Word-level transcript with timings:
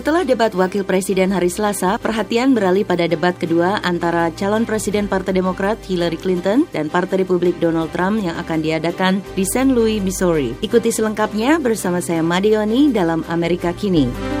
Setelah 0.00 0.24
debat 0.24 0.48
wakil 0.56 0.80
presiden 0.80 1.28
hari 1.28 1.52
Selasa, 1.52 2.00
perhatian 2.00 2.56
beralih 2.56 2.88
pada 2.88 3.04
debat 3.04 3.36
kedua 3.36 3.84
antara 3.84 4.32
calon 4.32 4.64
presiden 4.64 5.04
Partai 5.04 5.36
Demokrat 5.36 5.76
Hillary 5.84 6.16
Clinton 6.16 6.64
dan 6.72 6.88
Partai 6.88 7.20
Republik 7.20 7.60
Donald 7.60 7.92
Trump 7.92 8.24
yang 8.24 8.32
akan 8.40 8.64
diadakan 8.64 9.20
di 9.36 9.44
St. 9.44 9.68
Louis, 9.68 10.00
Missouri. 10.00 10.56
Ikuti 10.64 10.88
selengkapnya 10.88 11.60
bersama 11.60 12.00
saya 12.00 12.24
Madioni 12.24 12.88
dalam 12.88 13.28
Amerika 13.28 13.76
Kini. 13.76 14.39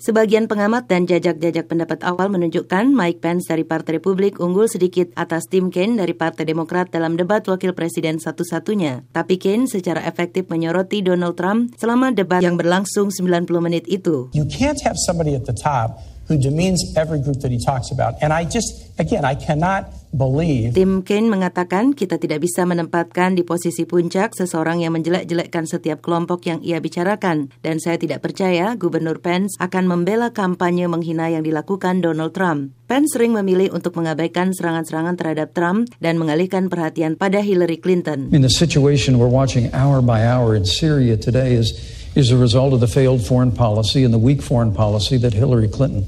Sebagian 0.00 0.48
pengamat 0.48 0.88
dan 0.88 1.04
jajak-jajak 1.04 1.68
pendapat 1.68 2.00
awal 2.08 2.32
menunjukkan 2.32 2.88
Mike 2.88 3.20
Pence 3.20 3.52
dari 3.52 3.68
Partai 3.68 4.00
Republik 4.00 4.40
unggul 4.40 4.64
sedikit 4.64 5.12
atas 5.12 5.44
Tim 5.44 5.68
Kaine 5.68 6.00
dari 6.00 6.16
Partai 6.16 6.48
Demokrat 6.48 6.88
dalam 6.88 7.20
debat 7.20 7.44
wakil 7.44 7.76
presiden 7.76 8.16
satu-satunya. 8.16 9.04
Tapi 9.12 9.36
Kaine 9.36 9.68
secara 9.68 10.00
efektif 10.08 10.48
menyoroti 10.48 11.04
Donald 11.04 11.36
Trump 11.36 11.76
selama 11.76 12.16
debat 12.16 12.40
yang 12.40 12.56
berlangsung 12.56 13.12
90 13.12 13.44
menit 13.60 13.84
itu. 13.92 14.32
You 14.32 14.48
can't 14.48 14.80
have 14.88 14.96
somebody 14.96 15.36
at 15.36 15.44
the 15.44 15.52
top 15.52 16.00
who 16.30 16.38
demeans 16.38 16.94
every 16.94 17.18
group 17.18 17.42
that 17.42 17.50
he 17.50 17.58
talks 17.58 17.90
about. 17.90 18.14
And 18.22 18.30
I 18.30 18.46
just, 18.46 18.70
again, 19.02 19.26
I 19.26 19.34
cannot 19.34 19.90
believe. 20.14 20.78
Tim 20.78 21.02
Kaine 21.02 21.26
mengatakan 21.26 21.90
kita 21.90 22.22
tidak 22.22 22.46
bisa 22.46 22.62
menempatkan 22.62 23.34
di 23.34 23.42
posisi 23.42 23.82
puncak 23.82 24.38
seseorang 24.38 24.86
yang 24.86 24.94
menjelek-jelekkan 24.94 25.66
setiap 25.66 25.98
kelompok 25.98 26.46
yang 26.46 26.62
ia 26.62 26.78
bicarakan. 26.78 27.50
Dan 27.66 27.82
saya 27.82 27.98
tidak 27.98 28.22
percaya 28.22 28.78
Gubernur 28.78 29.18
Pence 29.18 29.58
akan 29.58 29.90
membela 29.90 30.30
kampanye 30.30 30.86
menghina 30.86 31.26
yang 31.34 31.42
dilakukan 31.42 31.98
Donald 31.98 32.30
Trump. 32.30 32.78
Pence 32.86 33.10
sering 33.14 33.34
memilih 33.34 33.74
untuk 33.74 33.98
mengabaikan 33.98 34.54
serangan-serangan 34.54 35.18
terhadap 35.18 35.50
Trump 35.54 35.90
dan 35.98 36.18
mengalihkan 36.18 36.70
perhatian 36.70 37.18
pada 37.18 37.42
Hillary 37.42 37.78
Clinton. 37.78 38.30
In 38.30 38.46
the 38.46 38.50
situation 38.50 39.18
we're 39.18 39.30
watching 39.30 39.70
hour 39.74 39.98
by 39.98 40.22
hour 40.22 40.54
in 40.54 40.62
Syria 40.62 41.18
today 41.18 41.58
is 41.58 41.74
is 42.18 42.34
a 42.34 42.38
result 42.38 42.74
of 42.74 42.82
the 42.82 42.90
failed 42.90 43.22
foreign 43.22 43.54
policy 43.54 44.02
and 44.02 44.10
the 44.10 44.18
weak 44.18 44.42
foreign 44.42 44.74
policy 44.74 45.14
that 45.14 45.30
Hillary 45.30 45.70
Clinton 45.70 46.02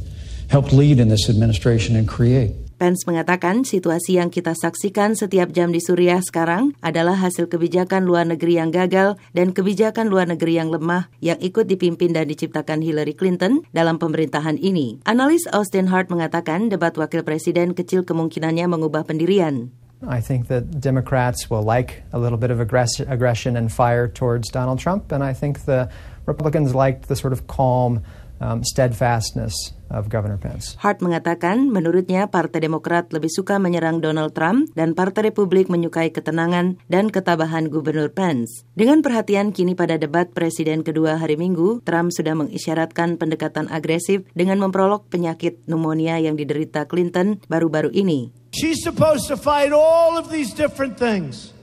helped 0.53 0.77
lead 0.77 1.00
in 1.00 1.08
this 1.08 1.33
administration 1.33 1.97
and 1.97 2.05
create. 2.05 2.53
Pence 2.77 3.08
mengatakan 3.08 3.64
situasi 3.64 4.20
yang 4.20 4.28
kita 4.28 4.53
saksikan 4.53 5.17
setiap 5.17 5.55
jam 5.55 5.72
di 5.72 5.81
Suriah 5.81 6.20
sekarang 6.20 6.77
adalah 6.84 7.14
hasil 7.14 7.48
kebijakan 7.48 8.05
luar 8.05 8.28
negeri 8.28 8.58
yang 8.61 8.69
gagal 8.69 9.17
dan 9.33 9.56
kebijakan 9.56 10.12
luar 10.12 10.28
negeri 10.28 10.58
yang 10.61 10.69
lemah 10.69 11.08
yang 11.23 11.39
ikut 11.41 11.70
dipimpin 11.70 12.12
dan 12.12 12.28
diciptakan 12.28 12.83
Hillary 12.83 13.14
Clinton 13.17 13.64
dalam 13.70 13.97
pemerintahan 14.03 14.58
ini. 14.58 15.00
Analis 15.06 15.47
Austin 15.55 15.89
Hart 15.89 16.11
mengatakan 16.11 16.69
debat 16.69 16.98
wakil 16.98 17.23
presiden 17.23 17.73
kecil 17.73 18.03
kemungkinannya 18.03 18.67
mengubah 18.67 19.06
pendirian. 19.06 19.70
I 20.03 20.19
think 20.19 20.50
that 20.50 20.83
Democrats 20.83 21.47
will 21.47 21.62
like 21.62 22.03
a 22.11 22.19
little 22.19 22.36
bit 22.36 22.50
of 22.50 22.58
aggression 22.58 23.55
and 23.55 23.70
fire 23.70 24.11
towards 24.11 24.50
Donald 24.50 24.83
Trump, 24.83 25.14
and 25.14 25.23
I 25.23 25.30
think 25.30 25.70
the 25.70 25.86
Republicans 26.27 26.75
liked 26.75 27.06
the 27.06 27.14
sort 27.14 27.30
of 27.30 27.47
calm 27.47 28.03
um, 28.43 28.67
steadfastness 28.67 29.55
of 29.93 30.11
Governor 30.11 30.41
Pence. 30.41 30.75
Hart 30.83 30.98
mengatakan 31.05 31.71
menurutnya 31.71 32.27
Partai 32.27 32.65
Demokrat 32.65 33.12
lebih 33.15 33.31
suka 33.31 33.62
menyerang 33.62 34.03
Donald 34.03 34.35
Trump 34.35 34.73
dan 34.75 34.98
Partai 34.98 35.31
Republik 35.31 35.71
menyukai 35.71 36.11
ketenangan 36.11 36.81
dan 36.91 37.13
ketabahan 37.13 37.70
Gubernur 37.70 38.11
Pence. 38.11 38.67
Dengan 38.75 39.05
perhatian 39.05 39.55
kini 39.55 39.79
pada 39.79 40.01
debat 40.01 40.33
Presiden 40.35 40.83
kedua 40.83 41.20
hari 41.20 41.39
Minggu, 41.39 41.85
Trump 41.87 42.11
sudah 42.11 42.35
mengisyaratkan 42.35 43.20
pendekatan 43.20 43.70
agresif 43.70 44.27
dengan 44.35 44.59
memprolog 44.59 45.07
penyakit 45.13 45.63
pneumonia 45.70 46.19
yang 46.19 46.35
diderita 46.35 46.89
Clinton 46.91 47.39
baru-baru 47.47 47.92
ini. 47.95 48.35
She's 48.53 48.83
supposed 48.85 49.29
to 49.33 49.39
fight 49.39 49.73
all 49.73 50.19
of 50.20 50.29
these 50.29 50.53
different 50.53 51.01
things. 51.01 51.55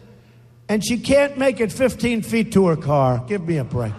And 0.69 0.85
she 0.85 1.01
can't 1.01 1.33
make 1.33 1.57
it 1.57 1.73
15 1.73 2.21
feet 2.21 2.53
to 2.53 2.69
her 2.69 2.77
car. 2.77 3.25
Give 3.25 3.41
me 3.41 3.57
a 3.57 3.65
break. 3.65 3.93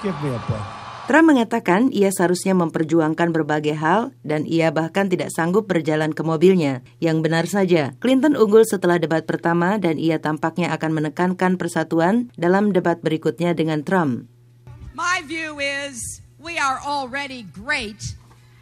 Give 0.00 0.16
me 0.24 0.32
a 0.32 0.40
break. 0.48 0.77
Trump 1.08 1.32
mengatakan 1.32 1.88
ia 1.88 2.12
seharusnya 2.12 2.52
memperjuangkan 2.52 3.32
berbagai 3.32 3.72
hal 3.80 4.12
dan 4.28 4.44
ia 4.44 4.68
bahkan 4.68 5.08
tidak 5.08 5.32
sanggup 5.32 5.64
berjalan 5.64 6.12
ke 6.12 6.20
mobilnya. 6.20 6.84
Yang 7.00 7.16
benar 7.24 7.44
saja, 7.48 7.96
Clinton 7.96 8.36
unggul 8.36 8.68
setelah 8.68 9.00
debat 9.00 9.24
pertama 9.24 9.80
dan 9.80 9.96
ia 9.96 10.20
tampaknya 10.20 10.68
akan 10.76 11.00
menekankan 11.00 11.56
persatuan 11.56 12.28
dalam 12.36 12.76
debat 12.76 13.00
berikutnya 13.00 13.56
dengan 13.56 13.88
Trump. 13.88 14.28
My 14.92 15.24
view 15.24 15.56
is 15.56 16.20
we 16.36 16.60
are 16.60 16.76
already 16.84 17.48
great 17.56 18.04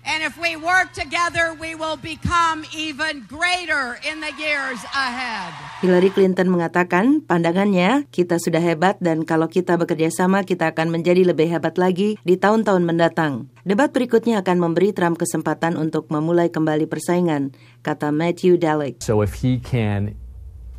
And 0.07 0.23
if 0.23 0.39
we 0.39 0.55
work 0.55 0.95
together, 0.95 1.51
we 1.59 1.75
will 1.75 1.99
become 1.99 2.63
even 2.71 3.27
greater 3.27 3.99
in 4.07 4.23
the 4.23 4.31
years 4.39 4.79
ahead. 4.95 5.51
Hillary 5.83 6.15
Clinton 6.15 6.47
mengatakan, 6.47 7.27
pandangannya 7.27 8.07
kita 8.15 8.39
sudah 8.39 8.63
hebat 8.63 9.03
dan 9.03 9.27
kalau 9.27 9.51
kita 9.51 9.75
bekerja 9.75 10.15
sama 10.15 10.47
kita 10.47 10.71
akan 10.71 10.95
menjadi 10.95 11.27
lebih 11.27 11.51
hebat 11.51 11.75
lagi 11.75 12.23
di 12.23 12.39
tahun-tahun 12.39 12.87
mendatang. 12.87 13.51
Debat 13.67 13.91
berikutnya 13.91 14.47
akan 14.47 14.63
memberi 14.63 14.95
Trump 14.95 15.19
kesempatan 15.19 15.75
untuk 15.75 16.07
memulai 16.07 16.55
kembali 16.55 16.87
persaingan, 16.87 17.51
kata 17.83 18.15
Matthew 18.15 18.63
Dalek. 18.63 19.03
So 19.03 19.27
if 19.27 19.43
he 19.43 19.59
can 19.59 20.15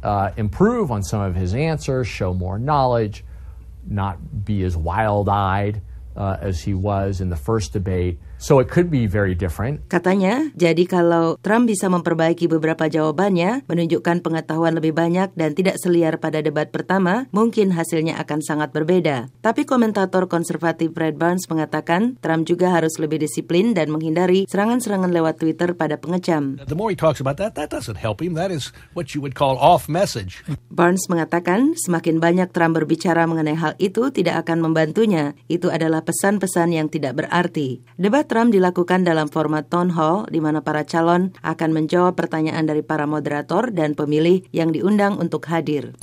uh, 0.07 0.31
improve 0.39 0.87
on 0.87 1.03
some 1.03 1.19
of 1.19 1.35
his 1.35 1.51
answers, 1.51 2.07
show 2.07 2.31
more 2.31 2.55
knowledge, 2.55 3.27
not 3.83 4.47
be 4.47 4.63
as 4.63 4.79
wild-eyed, 4.79 5.83
uh, 6.17 6.37
as 6.41 6.63
he 6.63 6.73
was 6.73 7.21
in 7.21 7.29
the 7.29 7.35
first 7.35 7.71
debate. 7.71 8.17
So 8.37 8.61
it 8.61 8.69
could 8.69 8.93
be 8.93 9.09
very 9.09 9.33
different. 9.33 9.81
Katanya, 9.89 10.53
jadi 10.53 10.85
kalau 10.85 11.41
Trump 11.41 11.65
bisa 11.65 11.89
memperbaiki 11.89 12.45
beberapa 12.45 12.85
jawabannya, 12.85 13.65
menunjukkan 13.65 14.21
pengetahuan 14.21 14.77
lebih 14.77 14.93
banyak 14.93 15.33
dan 15.33 15.57
tidak 15.57 15.81
seliar 15.81 16.21
pada 16.21 16.45
debat 16.45 16.69
pertama, 16.69 17.25
mungkin 17.33 17.73
hasilnya 17.73 18.21
akan 18.21 18.45
sangat 18.45 18.69
berbeda. 18.77 19.33
Tapi 19.41 19.65
komentator 19.65 20.29
konservatif 20.29 20.93
Fred 20.93 21.17
Barnes 21.17 21.49
mengatakan, 21.49 22.21
Trump 22.21 22.45
juga 22.45 22.69
harus 22.77 23.01
lebih 23.01 23.25
disiplin 23.25 23.73
dan 23.73 23.89
menghindari 23.89 24.45
serangan-serangan 24.45 25.09
lewat 25.09 25.41
Twitter 25.41 25.73
pada 25.73 25.97
pengecam. 25.97 26.61
The 26.61 26.77
more 26.77 26.93
he 26.93 26.97
talks 26.99 27.17
about 27.17 27.41
that, 27.41 27.57
that 27.57 27.73
doesn't 27.73 27.97
help 27.97 28.21
him. 28.21 28.37
That 28.37 28.53
is 28.53 28.69
what 28.93 29.17
you 29.17 29.19
would 29.25 29.33
call 29.33 29.57
off 29.57 29.89
message. 29.89 30.45
Barnes 30.69 31.09
mengatakan, 31.09 31.73
semakin 31.73 32.21
banyak 32.21 32.53
Trump 32.53 32.77
berbicara 32.77 33.25
mengenai 33.25 33.57
hal 33.57 33.73
itu 33.81 34.13
tidak 34.13 34.45
akan 34.45 34.61
membantunya. 34.61 35.33
Itu 35.49 35.73
adalah 35.73 36.05
pesan-pesan 36.05 36.77
yang 36.77 36.93
tidak 36.93 37.17
berarti. 37.17 37.81
Debat 37.97 38.26
Trump 38.27 38.53
dilakukan 38.53 39.07
dalam 39.07 39.31
format 39.31 39.67
town 39.71 39.91
hall 39.95 40.27
di 40.27 40.43
mana 40.43 40.61
para 40.61 40.83
calon 40.83 41.33
akan 41.41 41.69
menjawab 41.73 42.13
pertanyaan 42.13 42.67
dari 42.67 42.83
para 42.83 43.07
moderator 43.07 43.73
dan 43.73 43.95
pemilih 43.95 44.45
yang 44.53 44.75
diundang 44.75 45.17
untuk 45.17 45.47
hadir. 45.49 45.97